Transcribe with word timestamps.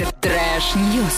Trash 0.00 0.57
news. 0.57 1.14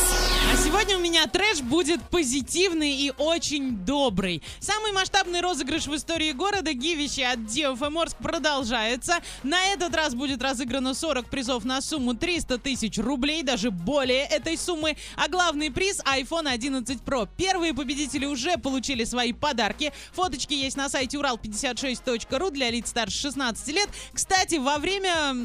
А 0.52 0.56
сегодня 0.56 0.97
у 0.97 1.01
меня 1.01 1.26
трэш 1.29 1.60
будет 1.60 2.02
позитивный 2.10 2.92
и 2.92 3.12
очень 3.16 3.76
добрый. 3.76 4.42
Самый 4.58 4.90
масштабный 4.92 5.40
розыгрыш 5.40 5.86
в 5.86 5.94
истории 5.94 6.33
города 6.33 6.73
Гивище 6.73 7.25
от 7.25 7.39
DFM 7.39 8.01
Орск 8.01 8.17
продолжается. 8.17 9.19
На 9.45 9.63
этот 9.67 9.95
раз 9.95 10.15
будет 10.17 10.43
разыграно 10.43 10.95
40 10.95 11.31
призов 11.31 11.65
на 11.65 11.81
сумму 11.81 12.15
300 12.15 12.59
тысяч 12.59 12.99
рублей, 12.99 13.45
даже 13.45 13.71
более 13.71 14.25
этой 14.25 14.59
суммы. 14.59 14.96
А 15.17 15.29
главный 15.29 15.71
приз 15.71 16.01
iPhone 16.01 16.49
11 16.49 17.03
Pro. 17.03 17.29
Первые 17.37 17.75
победители 17.75 18.27
уже 18.27 18.57
получили 18.57 19.05
свои 19.05 19.33
подарки. 19.33 19.93
Фоточки 20.12 20.55
есть 20.55 20.77
на 20.77 20.89
сайте 20.89 21.19
урал56.ру 21.19 22.51
для 22.51 22.71
лиц 22.71 22.89
старше 22.89 23.19
16 23.19 23.69
лет. 23.69 23.89
Кстати, 24.12 24.57
во 24.57 24.79
время 24.79 25.37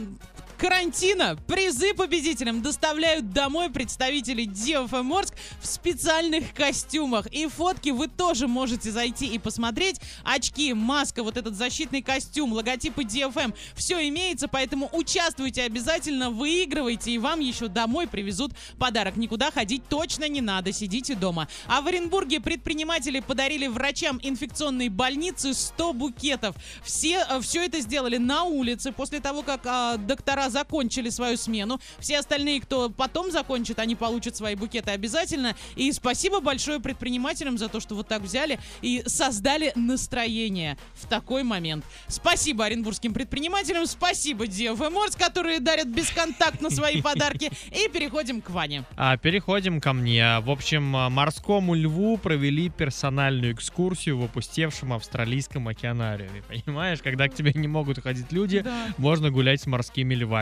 карантина 0.57 1.37
призы 1.47 1.93
победителям 1.93 2.61
доставляют 2.61 3.31
домой 3.31 3.69
представители 3.69 4.45
DFM 4.45 5.17
Орск 5.17 5.33
в 5.61 5.67
специальных 5.67 6.53
костюмах. 6.53 7.27
И 7.27 7.47
фотки 7.47 7.89
вы 7.89 8.07
тоже 8.07 8.47
можете 8.47 8.91
зайти 8.91 9.27
и 9.27 9.37
посмотреть. 9.39 10.01
Очки, 10.23 10.73
маска, 10.73 11.23
вот 11.23 11.37
этот 11.37 11.55
защитный 11.55 12.01
костюм, 12.01 12.53
логотипы 12.53 13.03
DFM. 13.03 13.53
Все 13.75 14.07
имеется, 14.09 14.47
поэтому 14.47 14.89
участвуйте 14.91 15.63
обязательно, 15.63 16.31
выигрывайте, 16.31 17.11
и 17.11 17.17
вам 17.17 17.39
еще 17.39 17.67
домой 17.67 18.07
привезут 18.07 18.51
подарок. 18.79 19.15
Никуда 19.15 19.51
ходить 19.51 19.83
точно 19.87 20.27
не 20.27 20.41
надо, 20.41 20.71
сидите 20.71 21.15
дома. 21.15 21.47
А 21.67 21.81
в 21.81 21.87
Оренбурге 21.87 22.39
предприниматели 22.39 23.19
подарили 23.19 23.67
врачам 23.67 24.19
инфекционной 24.23 24.89
больницы 24.89 25.53
100 25.53 25.93
букетов. 25.93 26.55
Все, 26.83 27.25
э, 27.29 27.41
все 27.41 27.65
это 27.65 27.79
сделали 27.79 28.17
на 28.17 28.43
улице 28.43 28.91
после 28.91 29.19
того, 29.19 29.43
как 29.43 29.61
а, 29.65 29.97
доктора 29.97 30.46
закончили 30.49 31.09
свою 31.09 31.37
смену. 31.37 31.79
Все 31.99 32.19
остальные, 32.19 32.61
кто 32.61 32.89
потом 32.89 33.31
закончит, 33.31 33.79
они 33.79 33.95
получат 33.95 34.35
свои 34.35 34.55
букеты 34.55 34.91
обязательно. 34.91 35.55
И 35.75 35.91
спасибо 35.91 36.39
большое 36.39 36.79
предпринимателям 36.79 37.57
за 37.57 37.67
то, 37.69 37.79
что 37.79 37.95
вот 37.95 38.07
так 38.07 38.21
взяли 38.21 38.59
и 38.81 39.03
создали 39.05 39.71
настроение 39.75 40.77
в 40.95 41.07
такой 41.07 41.43
момент. 41.43 41.83
Спасибо 42.07 42.65
оренбургским 42.65 43.13
предпринимателям, 43.13 43.85
спасибо 43.85 44.45
DFM 44.45 44.91
Морс, 44.91 45.15
которые 45.15 45.59
дарят 45.59 45.87
бесконтактно 45.87 46.69
свои 46.69 47.01
подарки. 47.07 47.51
И 47.71 47.89
переходим 47.89 48.41
к 48.41 48.49
Ване. 48.49 48.83
А, 48.95 49.17
переходим 49.17 49.81
ко 49.81 49.93
мне. 49.93 50.39
В 50.39 50.49
общем, 50.49 50.95
а, 50.95 51.09
морскому 51.09 51.73
льву 51.75 52.17
провели 52.17 52.69
персональную 52.69 53.53
экскурсию 53.53 54.17
в 54.19 54.23
опустевшем 54.25 54.93
австралийском 54.93 55.67
океанариуме. 55.67 56.43
Понимаешь, 56.47 56.99
когда 57.01 57.27
к 57.27 57.33
тебе 57.33 57.51
не 57.53 57.67
могут 57.67 58.01
ходить 58.01 58.31
люди, 58.31 58.59
Да. 58.61 58.87
можно 58.97 59.29
гулять 59.31 59.61
с 59.61 59.65
морскими 59.67 60.13
львами. 60.15 60.36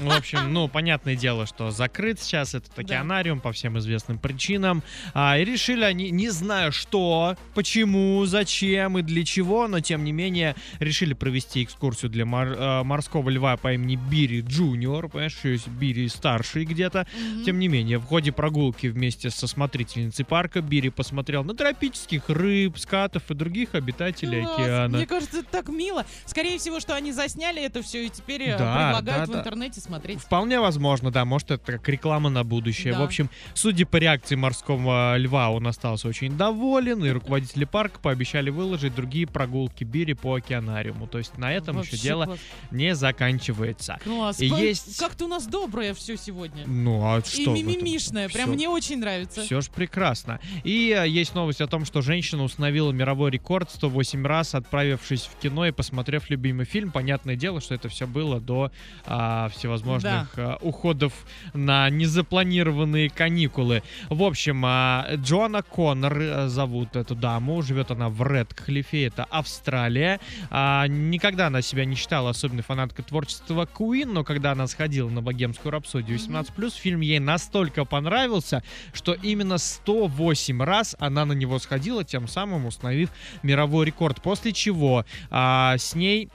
В 0.00 0.10
общем, 0.10 0.52
ну, 0.52 0.68
понятное 0.68 1.16
дело, 1.16 1.46
что 1.46 1.70
закрыт 1.70 2.20
сейчас 2.20 2.54
этот 2.54 2.78
океанариум 2.78 3.40
по 3.40 3.52
всем 3.52 3.78
известным 3.78 4.18
причинам. 4.18 4.82
А, 5.14 5.38
и 5.38 5.44
решили 5.44 5.84
они, 5.84 6.10
не 6.10 6.30
знаю 6.30 6.72
что, 6.72 7.36
почему, 7.54 8.24
зачем 8.26 8.98
и 8.98 9.02
для 9.02 9.24
чего, 9.24 9.68
но 9.68 9.80
тем 9.80 10.04
не 10.04 10.12
менее 10.12 10.54
решили 10.80 11.14
провести 11.14 11.64
экскурсию 11.64 12.10
для 12.10 12.24
мор- 12.26 12.56
э, 12.56 12.82
морского 12.82 13.30
льва 13.30 13.56
по 13.56 13.72
имени 13.72 13.96
Бири 13.96 14.40
Джуниор, 14.42 15.08
понимаешь, 15.08 15.36
еще 15.36 15.52
есть 15.52 15.68
Бири 15.68 16.08
старший 16.08 16.64
где-то. 16.64 17.06
Тем 17.44 17.58
не 17.58 17.68
менее, 17.68 17.98
в 17.98 18.04
ходе 18.04 18.32
прогулки 18.32 18.86
вместе 18.88 19.30
со 19.30 19.46
смотрительницей 19.46 20.24
парка 20.24 20.60
Бири 20.60 20.90
посмотрел 20.90 21.44
на 21.44 21.54
тропических 21.54 22.28
рыб, 22.28 22.78
скатов 22.78 23.30
и 23.30 23.34
других 23.34 23.74
обитателей 23.74 24.42
Класс. 24.42 24.58
океана. 24.58 24.96
Мне 24.98 25.06
кажется, 25.06 25.38
это 25.40 25.48
так 25.50 25.68
мило. 25.68 26.04
Скорее 26.26 26.58
всего, 26.58 26.80
что 26.80 26.94
они 26.94 27.12
засняли 27.12 27.62
это 27.62 27.82
все 27.82 28.06
и 28.06 28.08
теперь 28.08 28.42
э, 28.42 28.58
Да, 28.58 28.95
предлагают 28.98 29.30
да, 29.30 29.36
в 29.36 29.40
интернете 29.40 29.80
смотреть. 29.80 30.20
Вполне 30.20 30.60
возможно, 30.60 31.10
да, 31.10 31.24
может 31.24 31.50
это 31.50 31.72
как 31.72 31.88
реклама 31.88 32.30
на 32.30 32.44
будущее. 32.44 32.92
Да. 32.92 33.00
В 33.00 33.02
общем, 33.02 33.30
судя 33.54 33.86
по 33.86 33.96
реакции 33.96 34.34
морского 34.34 35.16
льва, 35.16 35.50
он 35.50 35.66
остался 35.66 36.08
очень 36.08 36.36
доволен, 36.36 37.04
и 37.04 37.10
руководители 37.10 37.64
парка 37.64 37.98
пообещали 38.00 38.50
выложить 38.50 38.94
другие 38.94 39.26
прогулки 39.26 39.84
Бири 39.84 40.14
по 40.14 40.34
океанариуму. 40.34 41.06
То 41.06 41.18
есть 41.18 41.36
на 41.38 41.52
этом 41.52 41.76
Вообще 41.76 41.96
еще 41.96 42.02
дело 42.02 42.24
класс. 42.26 42.38
не 42.70 42.94
заканчивается. 42.94 43.98
Класс. 44.04 44.40
И 44.40 44.46
есть- 44.46 44.98
Как-то 44.98 45.24
у 45.24 45.28
нас 45.28 45.46
доброе 45.46 45.94
все 45.94 46.16
сегодня. 46.16 46.64
Ну, 46.66 47.02
а 47.04 47.18
И 47.18 47.22
что? 47.22 47.42
этом? 47.42 47.54
мимимишное. 47.54 48.28
Прям 48.28 48.46
Всё- 48.48 48.54
мне 48.54 48.68
очень 48.68 48.98
нравится. 48.98 49.42
Все 49.42 49.60
ж 49.60 49.68
прекрасно. 49.68 50.40
И 50.64 50.94
э, 50.96 51.08
есть 51.08 51.34
новость 51.34 51.60
о 51.60 51.66
том, 51.66 51.84
что 51.84 52.02
женщина 52.02 52.42
установила 52.42 52.92
мировой 52.92 53.30
рекорд 53.30 53.70
108 53.70 54.26
раз, 54.26 54.54
отправившись 54.54 55.22
в 55.32 55.38
кино 55.40 55.66
и 55.66 55.72
посмотрев 55.72 56.30
любимый 56.30 56.64
фильм. 56.64 56.90
Понятное 56.92 57.36
дело, 57.36 57.60
что 57.60 57.74
это 57.74 57.88
все 57.88 58.06
было 58.06 58.40
до 58.40 58.70
а, 59.06 59.48
всевозможных 59.48 60.32
а, 60.36 60.58
уходов 60.60 61.12
на 61.54 61.88
незапланированные 61.90 63.10
каникулы. 63.10 63.82
В 64.08 64.22
общем, 64.22 64.62
а, 64.64 65.06
Джоанна 65.14 65.62
Коннор 65.62 66.18
э, 66.18 66.48
зовут 66.48 66.96
эту 66.96 67.14
даму. 67.14 67.62
Живет 67.62 67.90
она 67.90 68.08
в 68.08 68.22
Редклифе, 68.22 69.06
это 69.06 69.24
Австралия. 69.30 70.20
А, 70.50 70.86
никогда 70.88 71.46
она 71.46 71.62
себя 71.62 71.84
не 71.84 71.94
считала 71.94 72.30
особенной 72.30 72.62
фанаткой 72.62 73.04
творчества 73.04 73.68
Queen, 73.72 74.06
но 74.06 74.24
когда 74.24 74.52
она 74.52 74.66
сходила 74.66 75.08
на 75.08 75.22
богемскую 75.22 75.72
рапсодию 75.72 76.18
18+, 76.18 76.70
фильм 76.72 77.00
ей 77.00 77.18
настолько 77.18 77.84
понравился, 77.84 78.62
что 78.92 79.14
именно 79.14 79.58
108 79.58 80.62
раз 80.62 80.96
она 80.98 81.24
на 81.24 81.32
него 81.32 81.58
сходила, 81.58 82.04
тем 82.04 82.28
самым 82.28 82.66
установив 82.66 83.10
мировой 83.42 83.86
рекорд. 83.86 84.22
После 84.22 84.52
чего 84.52 85.04
а, 85.30 85.76
с 85.78 85.94
ней 85.94 86.30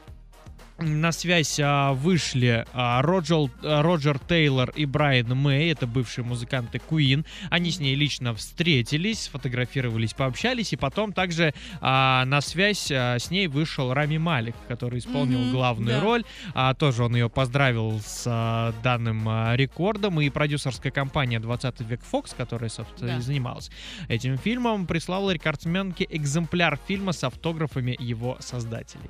на 0.82 1.12
связь 1.12 1.60
а, 1.62 1.94
вышли 1.94 2.66
а, 2.74 3.02
Роджер, 3.02 3.50
а, 3.64 3.82
Роджер 3.82 4.20
Тейлор 4.20 4.72
и 4.76 4.86
Брайан 4.86 5.36
Мэй, 5.36 5.72
это 5.72 5.88
бывшие 5.88 6.26
музыканты 6.26 6.80
Queen. 6.90 7.26
Они 7.50 7.72
с 7.72 7.80
ней 7.80 7.96
лично 7.96 8.34
встретились, 8.34 9.24
сфотографировались, 9.24 10.14
пообщались, 10.14 10.74
и 10.74 10.76
потом 10.76 11.14
также 11.14 11.54
а, 11.80 12.26
на 12.26 12.42
связь 12.42 12.92
а, 12.92 13.18
с 13.20 13.32
ней 13.32 13.48
вышел 13.48 13.94
Рами 13.94 14.18
Малик, 14.18 14.56
который 14.68 15.00
исполнил 15.00 15.40
Мгм, 15.40 15.52
главную 15.52 15.98
да. 16.00 16.02
роль. 16.02 16.24
А, 16.54 16.74
тоже 16.74 17.04
он 17.04 17.16
ее 17.16 17.30
поздравил 17.30 18.00
с 18.06 18.24
а, 18.28 18.74
данным 18.84 19.24
а, 19.28 19.56
рекордом, 19.56 20.20
и 20.22 20.30
продюсерская 20.30 20.92
компания 20.92 21.40
20 21.40 21.82
век 21.82 22.02
Fox, 22.12 22.34
которая, 22.36 22.70
собственно, 22.70 23.12
Да. 23.12 23.18
и 23.18 23.22
занималась 23.22 23.70
этим 24.08 24.38
фильмом, 24.38 24.88
прислала 24.88 25.32
рекордсменке 25.32 26.08
экземпляр 26.10 26.80
фильма 26.88 27.12
с 27.12 27.24
автографами 27.24 27.96
его 28.00 28.38
создателей. 28.40 29.10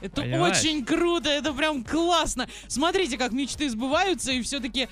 Это 0.00 0.22
Понимаешь? 0.22 0.58
очень 0.58 0.84
круто, 0.84 1.28
это 1.28 1.52
прям 1.52 1.84
классно. 1.84 2.48
Смотрите, 2.68 3.18
как 3.18 3.32
мечты 3.32 3.68
сбываются, 3.68 4.32
и 4.32 4.42
все-таки 4.42 4.88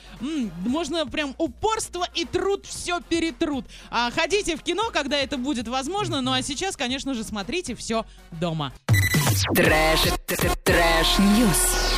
можно 0.66 1.06
прям 1.06 1.34
упорство 1.38 2.06
и 2.14 2.24
труд 2.24 2.66
все 2.66 3.00
перетрут. 3.00 3.66
А 3.90 4.10
ходите 4.10 4.56
в 4.56 4.62
кино, 4.62 4.90
когда 4.92 5.16
это 5.16 5.38
будет 5.38 5.68
возможно, 5.68 6.20
ну 6.20 6.32
а 6.32 6.42
сейчас, 6.42 6.76
конечно 6.76 7.14
же, 7.14 7.24
смотрите 7.24 7.74
все 7.74 8.04
дома. 8.32 8.72
Trash, 9.54 10.00
trash 10.64 11.31
news. 11.31 11.97